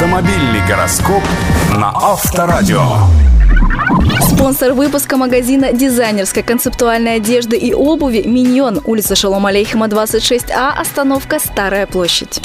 Автомобильный 0.00 0.66
гороскоп 0.66 1.22
на 1.76 1.90
Авторадио. 1.94 2.82
Спонсор 4.30 4.72
выпуска 4.72 5.18
магазина 5.18 5.74
дизайнерской 5.74 6.42
концептуальной 6.42 7.16
одежды 7.16 7.58
и 7.58 7.74
обуви 7.74 8.22
«Миньон», 8.24 8.80
улица 8.86 9.14
Шалом 9.14 9.44
Алейхима, 9.44 9.88
26А, 9.88 10.72
остановка 10.74 11.38
«Старая 11.38 11.86
площадь». 11.86 12.40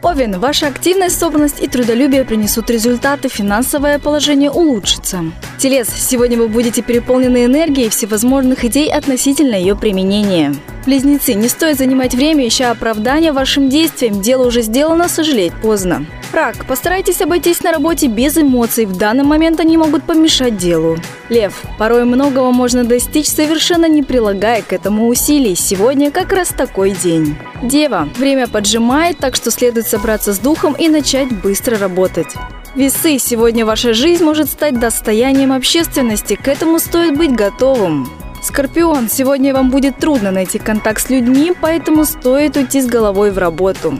Овен, 0.00 0.38
ваша 0.38 0.68
активность, 0.68 1.18
собранность 1.18 1.60
и 1.60 1.66
трудолюбие 1.66 2.24
принесут 2.24 2.70
результаты, 2.70 3.28
финансовое 3.28 3.98
положение 3.98 4.50
улучшится. 4.50 5.24
Телес, 5.58 5.88
сегодня 5.88 6.38
вы 6.38 6.48
будете 6.48 6.82
переполнены 6.82 7.44
энергией 7.44 7.88
всевозможных 7.88 8.64
идей 8.64 8.92
относительно 8.92 9.56
ее 9.56 9.74
применения. 9.74 10.54
Близнецы, 10.86 11.34
не 11.34 11.48
стоит 11.48 11.78
занимать 11.78 12.14
время, 12.14 12.46
ища 12.46 12.70
оправдания 12.70 13.32
вашим 13.32 13.68
действиям, 13.68 14.22
дело 14.22 14.46
уже 14.46 14.62
сделано, 14.62 15.08
сожалеть 15.08 15.52
поздно. 15.60 16.06
Рак, 16.32 16.66
постарайтесь 16.66 17.22
обойтись 17.22 17.62
на 17.62 17.72
работе 17.72 18.06
без 18.06 18.36
эмоций, 18.36 18.84
в 18.84 18.96
данный 18.96 19.24
момент 19.24 19.60
они 19.60 19.78
могут 19.78 20.04
помешать 20.04 20.58
делу. 20.58 20.98
Лев, 21.30 21.62
порой 21.78 22.04
многого 22.04 22.50
можно 22.52 22.84
достичь, 22.84 23.28
совершенно 23.28 23.86
не 23.86 24.02
прилагая 24.02 24.62
к 24.62 24.72
этому 24.72 25.08
усилий. 25.08 25.54
Сегодня 25.54 26.10
как 26.10 26.32
раз 26.32 26.48
такой 26.48 26.90
день. 26.90 27.36
Дева, 27.62 28.08
время 28.16 28.46
поджимает, 28.46 29.18
так 29.18 29.36
что 29.36 29.50
следует 29.50 29.86
собраться 29.86 30.32
с 30.32 30.38
духом 30.38 30.74
и 30.78 30.88
начать 30.88 31.32
быстро 31.32 31.78
работать. 31.78 32.34
Весы, 32.74 33.18
сегодня 33.18 33.64
ваша 33.64 33.94
жизнь 33.94 34.22
может 34.22 34.50
стать 34.50 34.78
достоянием 34.78 35.52
общественности, 35.52 36.36
к 36.36 36.46
этому 36.46 36.78
стоит 36.78 37.16
быть 37.16 37.34
готовым. 37.34 38.08
Скорпион, 38.42 39.08
сегодня 39.08 39.52
вам 39.52 39.70
будет 39.70 39.96
трудно 39.96 40.30
найти 40.30 40.58
контакт 40.58 41.02
с 41.02 41.10
людьми, 41.10 41.52
поэтому 41.60 42.04
стоит 42.04 42.56
уйти 42.56 42.80
с 42.80 42.86
головой 42.86 43.30
в 43.30 43.38
работу. 43.38 43.98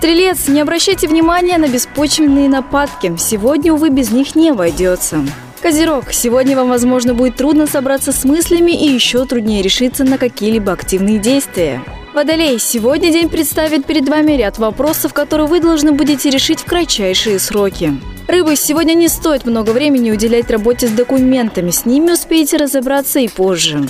Стрелец, 0.00 0.48
не 0.48 0.62
обращайте 0.62 1.06
внимания 1.08 1.58
на 1.58 1.68
беспочвенные 1.68 2.48
нападки. 2.48 3.14
Сегодня, 3.18 3.74
увы, 3.74 3.90
без 3.90 4.10
них 4.10 4.34
не 4.34 4.48
обойдется. 4.48 5.18
Козерог, 5.60 6.10
сегодня 6.14 6.56
вам, 6.56 6.70
возможно, 6.70 7.12
будет 7.12 7.36
трудно 7.36 7.66
собраться 7.66 8.10
с 8.10 8.24
мыслями 8.24 8.72
и 8.72 8.88
еще 8.88 9.26
труднее 9.26 9.60
решиться 9.60 10.04
на 10.04 10.16
какие-либо 10.16 10.72
активные 10.72 11.18
действия. 11.18 11.82
Водолей, 12.14 12.58
сегодня 12.58 13.12
день 13.12 13.28
представит 13.28 13.84
перед 13.84 14.08
вами 14.08 14.32
ряд 14.32 14.56
вопросов, 14.56 15.12
которые 15.12 15.48
вы 15.48 15.60
должны 15.60 15.92
будете 15.92 16.30
решить 16.30 16.60
в 16.60 16.64
кратчайшие 16.64 17.38
сроки. 17.38 17.92
Рыбы, 18.26 18.56
сегодня 18.56 18.94
не 18.94 19.08
стоит 19.08 19.44
много 19.44 19.72
времени 19.72 20.10
уделять 20.10 20.50
работе 20.50 20.88
с 20.88 20.92
документами, 20.92 21.70
с 21.70 21.84
ними 21.84 22.12
успеете 22.12 22.56
разобраться 22.56 23.18
и 23.20 23.28
позже. 23.28 23.86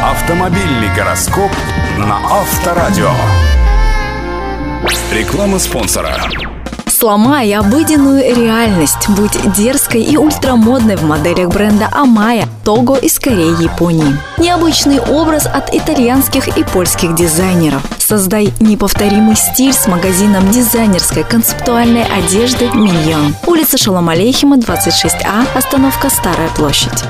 Автомобильный 0.00 0.94
гороскоп 0.94 1.50
на 1.98 2.18
Авторадио. 2.24 3.10
Реклама 5.12 5.58
спонсора. 5.58 6.16
Сломай 6.86 7.52
обыденную 7.52 8.34
реальность. 8.36 9.08
Будь 9.08 9.36
дерзкой 9.56 10.02
и 10.02 10.16
ультрамодной 10.16 10.96
в 10.96 11.02
моделях 11.02 11.48
бренда 11.48 11.88
Амая, 11.92 12.48
Того 12.64 12.96
из 12.96 13.18
Кореи, 13.18 13.62
Японии. 13.62 14.16
Необычный 14.36 15.00
образ 15.00 15.46
от 15.46 15.74
итальянских 15.74 16.56
и 16.56 16.62
польских 16.62 17.14
дизайнеров. 17.14 17.82
Создай 17.98 18.52
неповторимый 18.60 19.36
стиль 19.36 19.72
с 19.72 19.86
магазином 19.86 20.48
дизайнерской 20.50 21.24
концептуальной 21.24 22.04
одежды 22.04 22.68
«Миньон». 22.72 23.34
Улица 23.46 23.78
Шалом 23.78 24.08
Алейхима, 24.08 24.56
26А, 24.56 25.46
остановка 25.54 26.08
Старая 26.08 26.48
площадь. 26.50 27.04